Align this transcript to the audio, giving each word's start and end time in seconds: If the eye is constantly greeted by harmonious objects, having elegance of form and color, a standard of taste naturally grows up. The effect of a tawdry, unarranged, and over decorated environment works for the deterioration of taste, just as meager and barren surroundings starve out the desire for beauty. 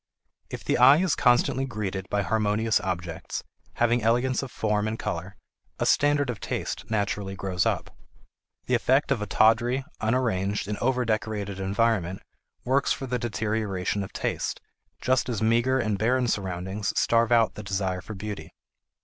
If 0.49 0.63
the 0.63 0.79
eye 0.79 0.97
is 0.97 1.13
constantly 1.13 1.63
greeted 1.65 2.09
by 2.09 2.23
harmonious 2.23 2.79
objects, 2.81 3.43
having 3.73 4.01
elegance 4.01 4.41
of 4.41 4.49
form 4.51 4.87
and 4.87 4.97
color, 4.97 5.35
a 5.77 5.85
standard 5.85 6.31
of 6.31 6.39
taste 6.39 6.89
naturally 6.89 7.35
grows 7.35 7.67
up. 7.67 7.95
The 8.65 8.73
effect 8.73 9.11
of 9.11 9.21
a 9.21 9.27
tawdry, 9.27 9.85
unarranged, 9.99 10.67
and 10.67 10.79
over 10.79 11.05
decorated 11.05 11.59
environment 11.59 12.23
works 12.65 12.91
for 12.91 13.05
the 13.05 13.19
deterioration 13.19 14.01
of 14.01 14.11
taste, 14.11 14.59
just 15.03 15.29
as 15.29 15.39
meager 15.43 15.77
and 15.77 15.99
barren 15.99 16.27
surroundings 16.27 16.99
starve 16.99 17.31
out 17.31 17.53
the 17.53 17.61
desire 17.61 18.01
for 18.01 18.15
beauty. 18.15 18.51